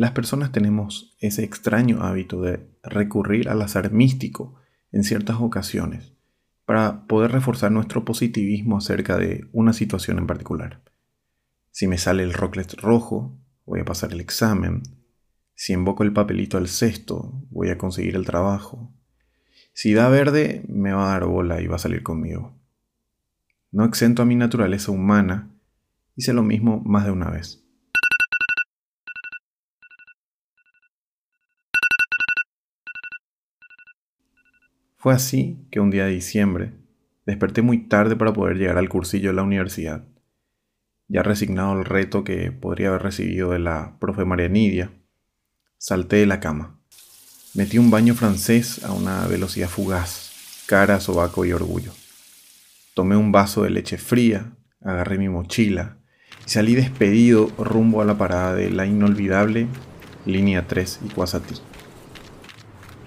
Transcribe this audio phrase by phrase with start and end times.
[0.00, 4.54] Las personas tenemos ese extraño hábito de recurrir al azar místico
[4.92, 6.14] en ciertas ocasiones
[6.64, 10.80] para poder reforzar nuestro positivismo acerca de una situación en particular.
[11.70, 14.84] Si me sale el rocklet rojo, voy a pasar el examen.
[15.54, 18.90] Si invoco el papelito al cesto, voy a conseguir el trabajo.
[19.74, 22.58] Si da verde, me va a dar bola y va a salir conmigo.
[23.70, 25.50] No exento a mi naturaleza humana,
[26.16, 27.66] hice lo mismo más de una vez.
[35.00, 36.74] Fue así que un día de diciembre
[37.24, 40.04] desperté muy tarde para poder llegar al cursillo de la universidad.
[41.08, 44.92] Ya resignado al reto que podría haber recibido de la profe María Nidia,
[45.78, 46.78] salté de la cama.
[47.54, 51.92] Metí un baño francés a una velocidad fugaz, cara, sobaco y orgullo.
[52.92, 55.96] Tomé un vaso de leche fría, agarré mi mochila
[56.46, 59.66] y salí despedido rumbo a la parada de la inolvidable
[60.26, 61.10] línea 3 y.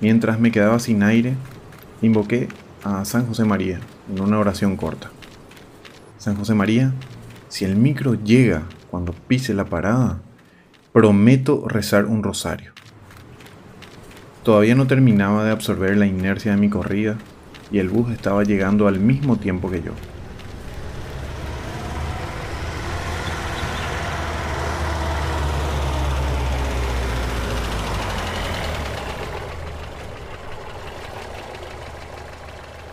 [0.00, 1.34] Mientras me quedaba sin aire,
[2.02, 2.48] Invoqué
[2.82, 3.78] a San José María
[4.10, 5.10] en una oración corta.
[6.16, 6.94] San José María,
[7.48, 10.20] si el micro llega cuando pise la parada,
[10.92, 12.72] prometo rezar un rosario.
[14.42, 17.16] Todavía no terminaba de absorber la inercia de mi corrida
[17.70, 19.92] y el bus estaba llegando al mismo tiempo que yo.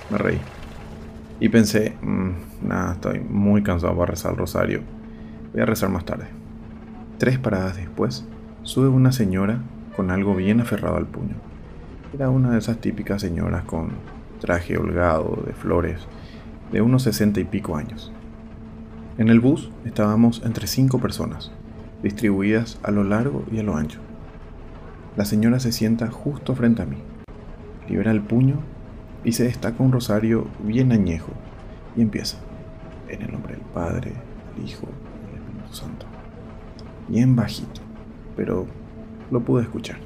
[0.10, 0.40] Me reí.
[1.40, 4.82] Y pensé, mm, nada, estoy muy cansado para rezar el rosario.
[5.54, 6.28] Voy a rezar más tarde.
[7.18, 8.26] Tres paradas después,
[8.64, 9.62] sube una señora
[9.96, 11.36] con algo bien aferrado al puño.
[12.14, 13.90] Era una de esas típicas señoras con
[14.40, 16.08] traje holgado, de flores,
[16.72, 18.12] de unos sesenta y pico años.
[19.18, 21.52] En el bus estábamos entre cinco personas,
[22.04, 24.00] distribuidas a lo largo y a lo ancho.
[25.16, 26.98] La señora se sienta justo frente a mí,
[27.90, 28.58] libera el puño
[29.24, 31.32] y se destaca un rosario bien añejo
[31.96, 32.38] y empieza,
[33.10, 34.14] en el nombre del Padre,
[34.56, 36.06] del Hijo y del Espíritu Santo.
[37.08, 37.82] Bien bajito,
[38.36, 38.68] pero
[39.32, 39.98] lo pude escuchar.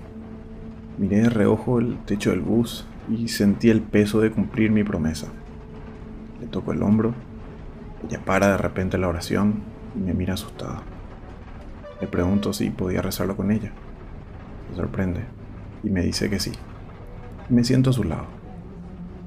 [0.98, 5.28] Miré de reojo el techo del bus y sentí el peso de cumplir mi promesa.
[6.40, 7.14] Le toco el hombro,
[8.08, 9.62] ella para de repente la oración
[9.96, 10.84] y me mira asustada.
[12.00, 13.72] Le pregunto si podía rezarlo con ella.
[14.70, 15.22] Se sorprende
[15.84, 16.52] y me dice que sí.
[17.50, 18.41] Me siento a su lado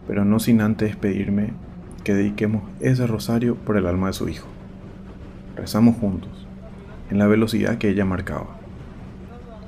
[0.06, 1.52] pero no sin antes pedirme
[2.02, 4.46] que dediquemos ese rosario por el alma de su hijo.
[5.56, 6.46] Rezamos juntos,
[7.10, 8.48] en la velocidad que ella marcaba.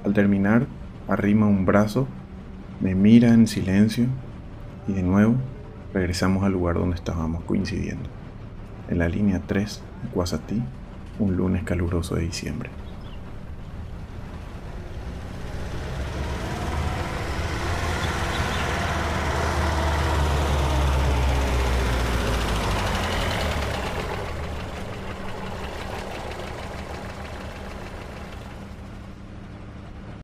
[0.04, 0.66] Al terminar,
[1.08, 2.06] arrima un brazo,
[2.80, 4.06] me mira en silencio
[4.86, 5.34] y de nuevo
[5.94, 8.08] regresamos al lugar donde estábamos coincidiendo,
[8.88, 10.62] en la línea 3 de Guasatí,
[11.18, 12.68] un lunes caluroso de diciembre.